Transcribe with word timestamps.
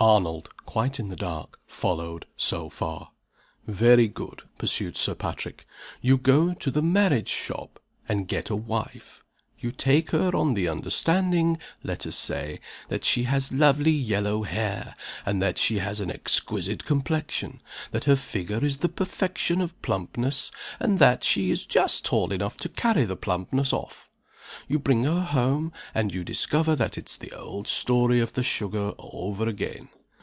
Arnold 0.00 0.50
(quite 0.64 1.00
in 1.00 1.08
the 1.08 1.16
dark) 1.16 1.58
followed, 1.66 2.24
so 2.36 2.70
far. 2.70 3.10
"Very 3.66 4.06
good," 4.06 4.42
pursued 4.56 4.96
Sir 4.96 5.16
Patrick. 5.16 5.66
"You 6.00 6.16
go 6.16 6.54
to 6.54 6.70
the 6.70 6.80
marriage 6.82 7.26
shop, 7.26 7.80
and 8.08 8.28
get 8.28 8.48
a 8.48 8.54
wife. 8.54 9.24
You 9.58 9.72
take 9.72 10.12
her 10.12 10.36
on 10.36 10.54
the 10.54 10.68
understanding 10.68 11.58
let 11.82 12.06
us 12.06 12.14
say 12.14 12.60
that 12.88 13.04
she 13.04 13.24
has 13.24 13.50
lovely 13.50 13.90
yellow 13.90 14.44
hair, 14.44 14.94
that 15.26 15.58
she 15.58 15.78
has 15.78 15.98
an 15.98 16.12
exquisite 16.12 16.84
complexion, 16.84 17.60
that 17.90 18.04
her 18.04 18.14
figure 18.14 18.64
is 18.64 18.78
the 18.78 18.88
perfection 18.88 19.60
of 19.60 19.82
plumpness, 19.82 20.52
and 20.78 21.00
that 21.00 21.24
she 21.24 21.50
is 21.50 21.66
just 21.66 22.04
tall 22.04 22.30
enough 22.30 22.56
to 22.58 22.68
carry 22.68 23.04
the 23.04 23.16
plumpness 23.16 23.72
off. 23.72 24.04
You 24.66 24.78
bring 24.78 25.04
her 25.04 25.20
home, 25.20 25.74
and 25.94 26.12
you 26.12 26.24
discover 26.24 26.74
that 26.74 26.96
it's 26.96 27.18
the 27.18 27.30
old 27.32 27.68
story 27.68 28.18
of 28.18 28.32
the 28.32 28.42
sugar 28.42 28.94
over 28.98 29.46
again. 29.46 29.90